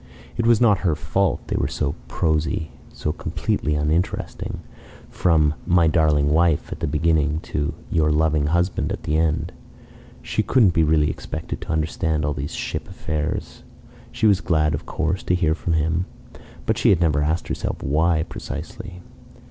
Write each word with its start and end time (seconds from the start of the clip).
It 0.35 0.47
was 0.47 0.59
not 0.59 0.79
her 0.79 0.95
fault 0.95 1.47
they 1.47 1.55
were 1.55 1.67
so 1.67 1.93
prosy, 2.07 2.71
so 2.91 3.11
completely 3.11 3.75
uninteresting 3.75 4.61
from 5.11 5.53
"My 5.67 5.85
darling 5.85 6.31
wife" 6.33 6.71
at 6.71 6.79
the 6.79 6.87
beginning, 6.87 7.39
to 7.41 7.75
"Your 7.91 8.11
loving 8.11 8.47
husband" 8.47 8.91
at 8.91 9.03
the 9.03 9.15
end. 9.19 9.51
She 10.23 10.41
couldn't 10.41 10.73
be 10.73 10.81
really 10.83 11.11
expected 11.11 11.61
to 11.61 11.71
understand 11.71 12.25
all 12.25 12.33
these 12.33 12.55
ship 12.55 12.89
affairs. 12.89 13.61
She 14.11 14.25
was 14.25 14.41
glad, 14.41 14.73
of 14.73 14.87
course, 14.87 15.21
to 15.21 15.35
hear 15.35 15.53
from 15.53 15.73
him, 15.73 16.07
but 16.65 16.79
she 16.79 16.89
had 16.89 16.99
never 16.99 17.21
asked 17.21 17.47
herself 17.47 17.83
why, 17.83 18.23
precisely. 18.23 19.03